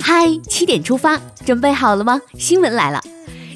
[0.00, 2.20] 嗨，七点出发，准备好了吗？
[2.38, 3.00] 新闻来了，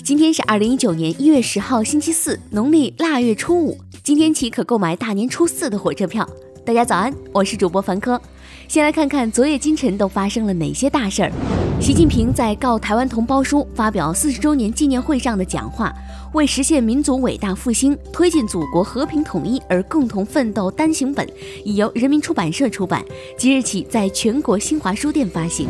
[0.04, 3.78] 今天是二零一九年一月十号，星期四，农历腊月初五。
[4.02, 6.28] 今天起可购买大年初四的火车票。
[6.64, 8.20] 大家早安，我是主播凡科。
[8.68, 11.32] 先来看看昨夜今晨都发生了哪些大事儿。
[11.80, 15.92] 习近平在告台湾同胞书发表四十周年纪念会上的讲话，
[16.34, 21.28] 为实现民族伟大复兴、推进祖国和平统一而共同奋斗单行本
[21.64, 23.04] 已由人民出版社出版，
[23.36, 25.66] 即日起在全国新华书店发行。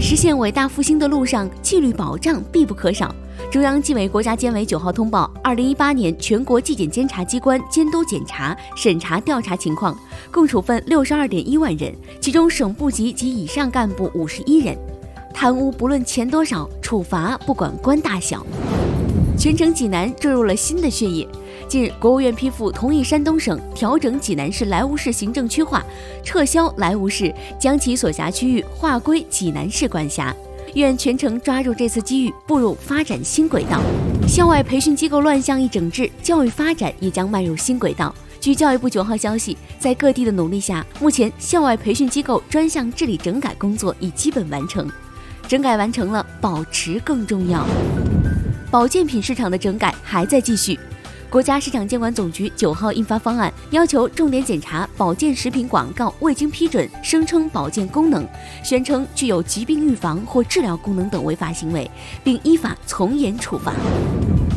[0.00, 3.14] 实现伟大复兴的路上，纪律保障必不可少。
[3.50, 9.98] 中央纪委国家监委九号通报，二零一八年全国纪检监察机关监督检查、审查调查情况，
[10.30, 14.76] 共处分六十二点一万人，其中省部级及以上干部五十一人。
[15.32, 18.44] 贪污不论钱多少，处罚不管官大小。
[19.38, 21.26] 全城济南注入了新的血液。
[21.66, 25.82] 近日，国务院批复同意山东省调整济南市莱芜市行政区划，
[26.22, 30.36] 撤销莱芜市，将其所辖区域划归济南市管辖。
[30.78, 33.80] 愿全城抓住这次机遇，步入发展新轨道。
[34.28, 38.14] 校外培训机构乱象一整治，教育发展也将迈入新轨道。
[38.38, 44.88] 据教育部九号消息，在各地的努力下，目前校外培训机构专项治理整改工作已基本完成。
[45.48, 47.66] 整改完成了，保持更重要。
[48.70, 50.78] 保健品市场的整改还在继续。
[51.30, 58.26] 国家市场监管总局九号印发方案，要求重点检查保健食品广告未经批准声称保健功能、
[58.64, 61.90] 宣称具有疾病预防或治疗功能等违法行为，
[62.24, 63.74] 并依法从严处罚。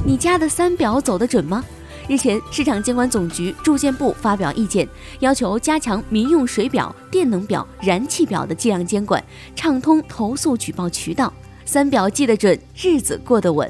[0.05, 1.61] 你家的三表走得准吗？
[2.07, 4.87] 日前，市场监管总局住建部发表意见，
[5.19, 9.21] 要求加强民用水表、电能表、燃气表的计量监管，
[9.57, 11.31] 畅通投诉举报渠道，
[11.65, 13.69] 三表记得准，日子过得稳。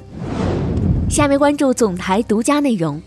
[1.11, 2.99] 下面关注总台独家内容。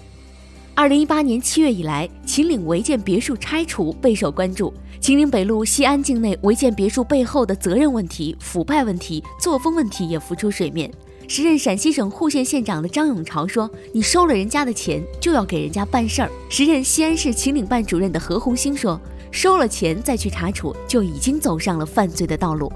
[0.75, 4.71] 二零一八年七月以来，秦岭违建别墅拆除备受关注。
[5.01, 10.93] 秦岭北路西安境内违建别墅背后的责任问题、腐败问题、作风问题也浮出水面。
[11.27, 19.01] 时任陕西省户县县长的张永朝说：“你收了人家的钱，就要给人家办事儿。”时任西安市秦岭办主任的何红星说
[19.33, 22.71] ：“收了钱再去查处，就已经走上了犯罪的道路。”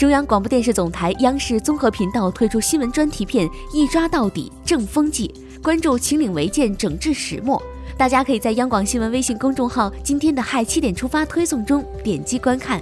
[0.00, 5.30] 中央广播电视总台央视综合频道推出新闻专题片《一抓到底正风纪》，
[5.62, 7.62] 关注秦岭违建整治始末。
[7.98, 12.80] 大家可以在央广新闻微信公众号今天的“嗨七点出发”推送中点击观看。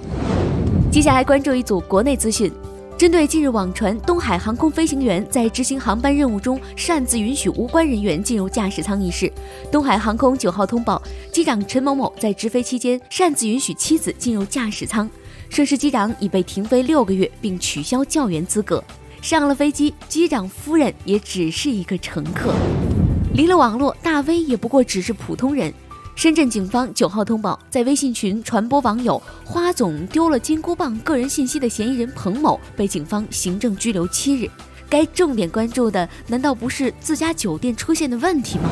[0.89, 2.49] 接下来关注一组国内资讯，
[2.97, 9.29] 针对近日网传东海航空飞行员在执行航班任务中擅自允许无关人员进入驾驶舱一事，
[9.69, 11.01] 东海航空九号通报，
[11.33, 15.09] 机长陈某某在执飞期间擅自允许妻子进入驾驶舱。
[15.49, 18.81] 涉事机长已被停飞六个月，并取消教员资格。
[19.21, 22.53] 上了飞机，机长夫人也只是一个乘客。
[23.33, 25.73] 离了网络，大 V 也不过只是普通人。
[26.15, 34.49] 深圳警方九号通报，在微信群传播网友花总丢了金箍棒个人信息的嫌疑人彭某被警方行政拘留七日。
[34.89, 38.69] 该重点关注的，难道不是自家酒店出现的问题吗？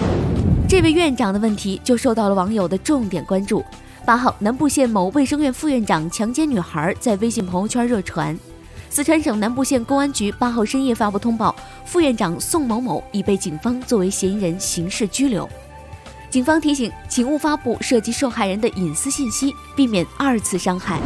[0.68, 3.64] 这位院长的问题就受到了网友的重点关注。
[4.08, 8.40] 八号，南部县某卫生院副院长强奸女孩，在微信朋友圈热传。
[8.90, 11.54] 四川省南部县公安局八号深夜发布通报，
[11.84, 15.46] 副院长宋某某已被警方作为嫌疑人刑事拘留。
[16.30, 21.02] 警方提醒，请勿发布涉及受害人的隐私信息，避免二次伤害。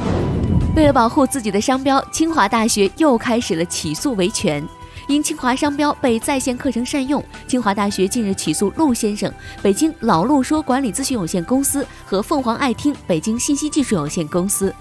[0.75, 4.63] 为了保护自己的商标，清华大学又开始了起诉维权。
[5.07, 9.31] 因清华商标被在线课程善用，清华大学近日起诉陆先生、
[9.62, 14.73] 北京老陆说管理咨询有限公司和凤凰爱听北京信息技术有限公司。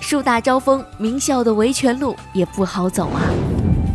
[0.00, 3.20] 树大招风，名校的维权路也不好走啊！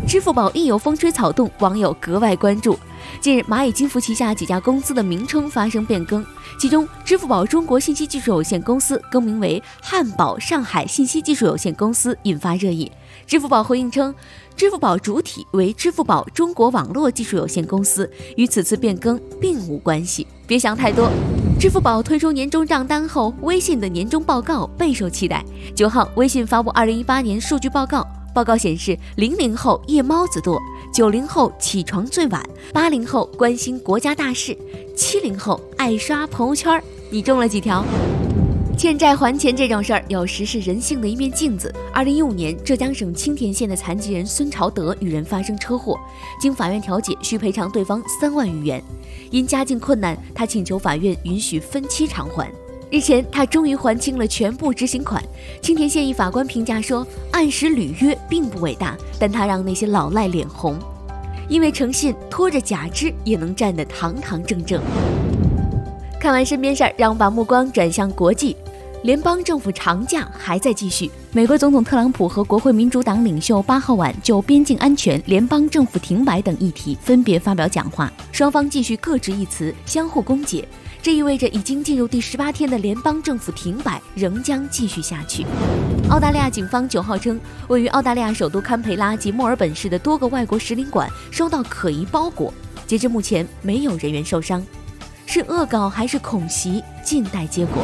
[0.07, 2.77] 支付宝一有风吹草动，网友格外关注。
[3.19, 6.25] 近日，蚂蚁金服旗下几家公司的名称发生变更，
[6.59, 12.91] 其中支付宝中国信息技术有限公司更名为汉堡上海信息技术有限公司，引发热议。
[13.31, 14.13] 支付宝回应称，
[14.57, 20.27] 支付宝主体为支付宝中国网络技术有限公司，与此次变更并无关系。
[20.45, 21.09] 别想太多。
[21.57, 25.45] 支付宝推出年终账单后，微信的年终报告备受期待。
[25.73, 28.05] 九号，微信发布二零一八年数据报告。
[28.35, 30.61] 报告显示，零零后夜猫子多，
[30.93, 34.57] 九零后起床最晚，八零后关心国家大事，
[34.93, 36.83] 七零后爱刷朋友圈。
[37.09, 37.81] 你中了几条？
[38.77, 41.71] 欠债还钱这种事儿，有时是人性的一面镜子。
[41.93, 45.99] 二零一五年，浙江省青田县的残疾人孙朝德与人发生车祸，
[46.41, 48.81] 经法院调解，需赔偿对方三万余元。
[49.29, 52.51] 因家境困难，他请求法院允许分期偿还。
[52.89, 55.23] 日前，他终于还清了全部执行款。
[55.61, 60.77] 青田县一法官评价说：“按时履约并不伟大，但他让那些老赖脸红，
[61.47, 64.81] 因为诚信，拖着假肢也能站得堂堂正正。”
[66.21, 68.55] 看完身边事儿，让我们把目光转向国际。
[69.01, 71.09] 联邦政府长假还在继续。
[71.31, 80.63] 美国总统特朗普和国会民主党领袖八号晚就边境安全、联邦政府停摆等议题分别发表讲话，双方继续各执一词，相互攻讦。
[81.01, 85.43] 这意味着已经进入第十八天的联邦政府停摆仍将继续下去。
[86.11, 92.53] 澳大利亚警方九号称，位于澳大利亚首都堪培拉及墨尔本市的多个外国使领馆收到可疑包裹，
[92.85, 94.63] 截至目前没有人员受伤。
[95.33, 97.81] 是恶搞还是恐袭，静待结果。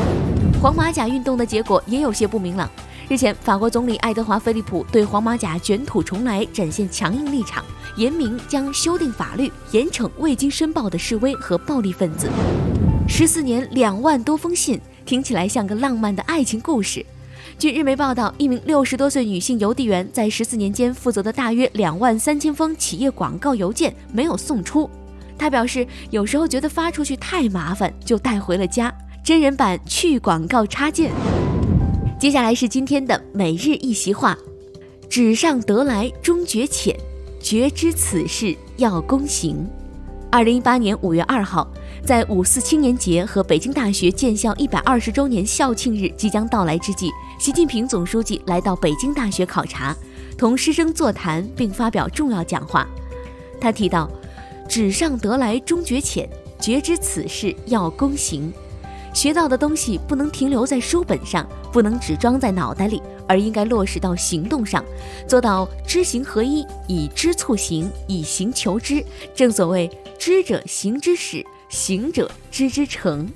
[0.61, 2.69] 黄马甲运动的结果也有些不明朗。
[3.07, 7.63] 日前，法国总理爱德华·菲利普对黄马甲卷土重来展现强硬立场，
[7.95, 12.27] 严明将修订法律，严惩未经申报的示威和暴力分子。
[13.07, 17.05] 十四年两万多封信，听起来像个浪漫的爱情故事。
[17.57, 24.89] 据日媒报道，一名六十多岁女性邮递员在十四年间负责的大约两万三千封企业广告邮件没有送出。
[25.37, 28.93] 他表示，有时候觉得发出去太麻烦，就带回了家。
[29.23, 31.11] 真人版去广告插件。
[32.17, 34.37] 接下来是今天的每日一席话：
[35.09, 36.97] 纸上得来终觉浅，
[37.41, 39.67] 绝知此事要躬行。
[40.31, 41.67] 二零一八年五月二号，
[42.05, 49.95] 在五四青年节和北京大学建校一百二十周年校庆日即将到来之际，习近平总书记来到北京大学考察，
[50.37, 52.87] 同师生座谈并发表重要讲话。
[53.59, 54.09] 他提到。
[54.67, 56.29] 纸上得来终觉浅，
[56.59, 58.51] 绝知此事要躬行。
[59.13, 64.83] 学到的东西不能停留在书本上，不能只装在脑袋里，而应该落实到行动上，
[65.27, 69.03] 做到知行合一，以知促行，以行求知。
[69.33, 73.27] 正所谓知者行之始，行者知之成。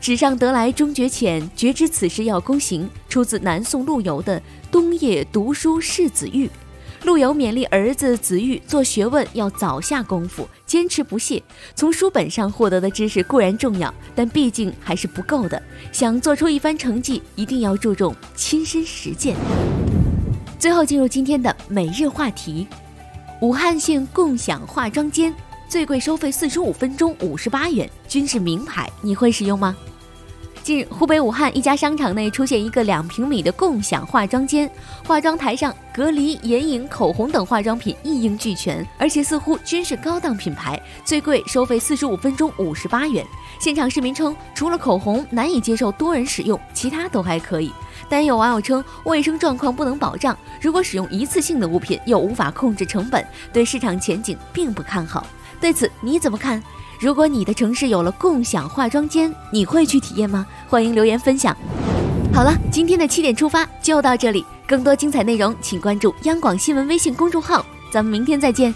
[0.00, 4.38] 纸上得来终觉浅，绝知此事要躬行，出自南宋陆游的
[4.70, 6.46] 《冬夜读书示子玉》。
[7.04, 11.42] 陆游勉励儿子子玉做学问要早下功夫，坚持不懈。
[11.74, 15.60] 从书本上获得的知识固然重要，但毕竟还是不够的。
[15.90, 19.34] 想做出一番成绩，一定要注重亲身实践。
[20.60, 22.68] 最后进入今天的每日话题：
[23.40, 25.34] 武汉县共享化妆间
[25.68, 29.76] 最贵收费四十五分钟五十八元，均是名牌，你会使用吗？
[30.62, 34.70] 近日，湖北武汉一家商场内出现一个两平米的共享化妆间，
[35.04, 43.26] 化妆台上隔离、眼影、口红等化妆品一应俱全，而且似乎均是高档品牌，最贵收费四十五分钟五十八元。
[43.58, 47.72] 现场市民称，除了口红难以接受多人使用，其他都还可以。
[48.08, 55.26] 但有网友称，卫生状况不能保障，如果使用一次性的物品又无法控制成本，对市场前景并不看好。
[55.60, 56.62] 对此你怎么看？
[57.02, 60.46] 如果你的城市有了共享化妆间，你会去体验吗？
[60.68, 61.54] 欢迎留言分享。
[62.32, 68.72] 好了，今天的七点出发就到这里，更多精彩内容请关注央广新闻微信公众号，咱们明天再见。